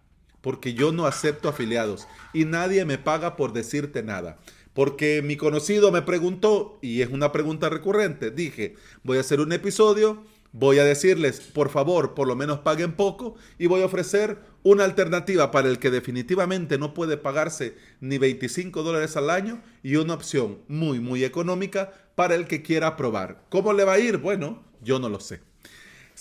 porque 0.41 0.73
yo 0.73 0.91
no 0.91 1.05
acepto 1.05 1.49
afiliados 1.49 2.07
y 2.33 2.45
nadie 2.45 2.85
me 2.85 2.97
paga 2.97 3.35
por 3.35 3.53
decirte 3.53 4.03
nada. 4.03 4.39
Porque 4.73 5.21
mi 5.21 5.35
conocido 5.35 5.91
me 5.91 6.01
preguntó, 6.01 6.79
y 6.81 7.01
es 7.01 7.09
una 7.09 7.31
pregunta 7.31 7.69
recurrente, 7.69 8.31
dije, 8.31 8.75
voy 9.03 9.17
a 9.17 9.21
hacer 9.21 9.41
un 9.41 9.51
episodio 9.51 10.23
Voy 10.53 10.79
a 10.79 10.83
decirles, 10.83 11.39
por 11.39 11.69
favor, 11.69 12.13
por 12.13 12.27
lo 12.27 12.35
menos 12.35 12.59
paguen 12.59 12.91
poco 12.91 13.35
y 13.57 13.67
voy 13.67 13.81
a 13.81 13.85
ofrecer 13.85 14.39
una 14.63 14.83
alternativa 14.83 15.49
para 15.49 15.69
el 15.69 15.79
que 15.79 15.89
definitivamente 15.89 16.77
no 16.77 16.93
puede 16.93 17.15
pagarse 17.15 17.77
ni 18.01 18.17
25 18.17 18.83
dólares 18.83 19.15
al 19.15 19.29
año 19.29 19.61
y 19.81 19.95
una 19.95 20.13
opción 20.13 20.59
muy, 20.67 20.99
muy 20.99 21.23
económica 21.23 21.93
para 22.15 22.35
el 22.35 22.47
que 22.47 22.61
quiera 22.61 22.97
probar. 22.97 23.45
¿Cómo 23.47 23.71
le 23.71 23.85
va 23.85 23.93
a 23.93 23.99
ir? 23.99 24.17
Bueno, 24.17 24.61
yo 24.81 24.99
no 24.99 25.07
lo 25.07 25.21
sé. 25.21 25.50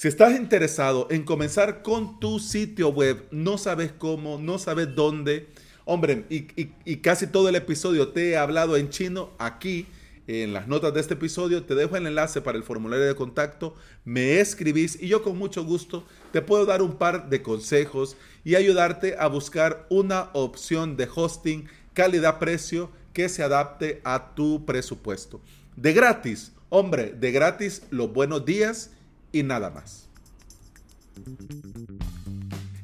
Si 0.00 0.08
estás 0.08 0.34
interesado 0.34 1.08
en 1.10 1.24
comenzar 1.24 1.82
con 1.82 2.20
tu 2.20 2.38
sitio 2.38 2.88
web, 2.88 3.22
no 3.30 3.58
sabes 3.58 3.92
cómo, 3.92 4.38
no 4.38 4.58
sabes 4.58 4.94
dónde, 4.94 5.48
hombre, 5.84 6.24
y, 6.30 6.96
casi 7.02 7.26
todo 7.26 7.50
el 7.50 7.54
episodio 7.56 8.08
te 8.08 8.30
he 8.30 8.38
hablado 8.38 8.78
en 8.78 8.88
chino, 8.88 9.28
aquí 9.36 9.86
en 10.26 10.54
las 10.54 10.68
notas 10.68 10.94
de 10.94 11.00
este 11.00 11.12
episodio 11.12 11.64
te 11.64 11.74
dejo 11.74 11.98
el 11.98 12.06
enlace 12.06 12.40
para 12.40 12.56
el 12.56 12.64
formulario 12.64 13.04
de 13.04 13.14
contacto, 13.14 13.74
me 14.06 14.40
escribís 14.40 14.96
y 15.02 15.06
yo 15.06 15.22
con 15.22 15.36
mucho 15.36 15.66
gusto 15.66 16.02
te 16.32 16.40
puedo 16.40 16.64
dar 16.64 16.80
un 16.80 16.96
par 16.96 17.28
de 17.28 17.42
consejos 17.42 18.16
y 18.42 18.54
ayudarte 18.54 19.16
a 19.18 19.26
buscar 19.26 19.86
una 19.90 20.30
opción 20.32 20.96
de 20.96 21.10
hosting 21.14 21.68
calidad-precio 21.92 22.90
que 23.12 23.28
se 23.28 23.42
adapte 23.42 24.00
a 24.04 24.34
tu 24.34 24.64
presupuesto. 24.64 25.42
De 25.76 25.92
gratis, 25.92 26.52
hombre, 26.70 27.12
de 27.12 27.32
gratis 27.32 27.82
los 27.90 28.10
buenos 28.10 28.46
días 28.46 28.92
y 29.32 29.42
nada 29.42 29.70
más. 29.70 30.08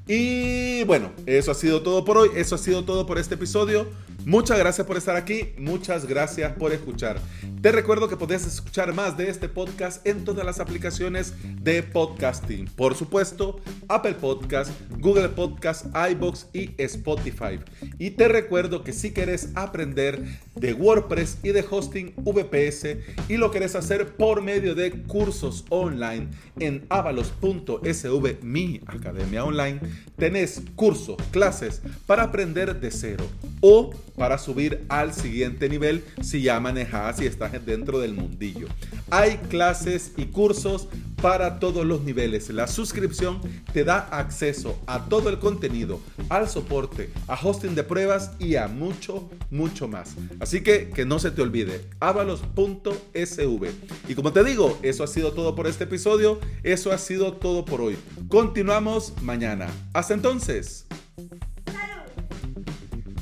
Y 0.06 0.84
bueno, 0.84 1.10
eso 1.26 1.50
ha 1.50 1.54
sido 1.54 1.82
todo 1.82 2.04
por 2.04 2.18
hoy, 2.18 2.30
eso 2.34 2.54
ha 2.54 2.58
sido 2.58 2.84
todo 2.84 3.06
por 3.06 3.18
este 3.18 3.34
episodio. 3.34 3.86
Muchas 4.26 4.58
gracias 4.58 4.84
por 4.84 4.96
estar 4.96 5.14
aquí, 5.14 5.52
muchas 5.56 6.04
gracias 6.04 6.52
por 6.54 6.72
escuchar. 6.72 7.20
Te 7.62 7.70
recuerdo 7.70 8.08
que 8.08 8.16
puedes 8.16 8.44
escuchar 8.44 8.92
más 8.92 9.16
de 9.16 9.30
este 9.30 9.48
podcast 9.48 10.04
en 10.04 10.24
todas 10.24 10.44
las 10.44 10.58
aplicaciones 10.58 11.32
de 11.62 11.84
podcasting. 11.84 12.64
Por 12.64 12.96
supuesto, 12.96 13.60
Apple 13.86 14.14
Podcast, 14.14 14.72
Google 14.98 15.28
Podcast, 15.28 15.86
iBox 16.10 16.48
y 16.52 16.74
Spotify. 16.76 17.60
Y 18.00 18.10
te 18.10 18.26
recuerdo 18.26 18.82
que 18.82 18.92
si 18.92 19.12
quieres 19.12 19.50
aprender 19.54 20.20
de 20.56 20.74
WordPress 20.74 21.38
y 21.44 21.50
de 21.50 21.64
hosting 21.68 22.12
VPS 22.16 22.96
y 23.28 23.36
lo 23.36 23.52
quieres 23.52 23.76
hacer 23.76 24.16
por 24.16 24.42
medio 24.42 24.74
de 24.74 24.90
cursos 25.04 25.64
online 25.68 26.30
en 26.58 26.84
avalos.sv, 26.88 28.42
mi 28.42 28.80
academia 28.88 29.44
online, 29.44 29.78
tenés 30.16 30.62
cursos, 30.74 31.16
clases 31.30 31.80
para 32.06 32.24
aprender 32.24 32.80
de 32.80 32.90
cero 32.90 33.24
o 33.60 33.90
para 34.16 34.38
subir 34.38 34.84
al 34.88 35.12
siguiente 35.12 35.68
nivel 35.68 36.04
si 36.22 36.42
ya 36.42 36.58
manejas 36.60 37.20
y 37.20 37.26
estás 37.26 37.52
dentro 37.64 37.98
del 37.98 38.14
mundillo. 38.14 38.68
Hay 39.10 39.36
clases 39.48 40.12
y 40.16 40.26
cursos 40.26 40.88
para 41.22 41.58
todos 41.58 41.84
los 41.86 42.02
niveles. 42.02 42.50
La 42.50 42.66
suscripción 42.66 43.40
te 43.72 43.84
da 43.84 43.98
acceso 44.10 44.78
a 44.86 45.06
todo 45.06 45.28
el 45.28 45.38
contenido, 45.38 46.00
al 46.28 46.48
soporte, 46.48 47.10
a 47.26 47.34
hosting 47.34 47.74
de 47.74 47.84
pruebas 47.84 48.32
y 48.38 48.56
a 48.56 48.68
mucho, 48.68 49.28
mucho 49.50 49.88
más. 49.88 50.14
Así 50.40 50.62
que 50.62 50.90
que 50.90 51.04
no 51.04 51.18
se 51.18 51.30
te 51.30 51.42
olvide, 51.42 51.84
avalos.sv. 52.00 53.70
Y 54.08 54.14
como 54.14 54.32
te 54.32 54.44
digo, 54.44 54.78
eso 54.82 55.04
ha 55.04 55.06
sido 55.06 55.32
todo 55.32 55.54
por 55.54 55.66
este 55.66 55.84
episodio, 55.84 56.38
eso 56.62 56.92
ha 56.92 56.98
sido 56.98 57.34
todo 57.34 57.64
por 57.64 57.80
hoy. 57.80 57.96
Continuamos 58.28 59.14
mañana. 59.22 59.68
Hasta 59.92 60.14
entonces. 60.14 60.86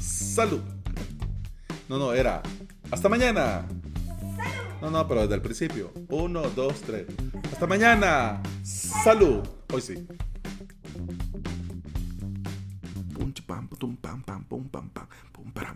Salud. 0.01 0.74
No, 1.88 1.99
no, 1.99 2.12
era. 2.12 2.43
Hasta 2.91 3.09
mañana. 3.09 3.67
No, 4.81 4.90
no, 4.90 5.07
pero 5.07 5.23
desde 5.23 5.35
el 5.35 5.42
principio. 5.42 5.92
Uno, 6.09 6.42
dos, 6.51 6.81
tres. 6.83 7.07
Hasta 7.53 7.66
mañana. 7.66 8.42
Salud. 8.62 9.40
Hoy 9.73 9.81
sí. 9.81 10.07
Pum, 13.14 13.33
pam, 13.47 13.68
pum, 13.68 13.97
pam, 13.97 14.23
pam, 14.23 14.44
pum, 14.44 14.68
pam, 14.68 14.90
pam, 14.90 15.09
pum, 15.33 15.53
pam. 15.53 15.75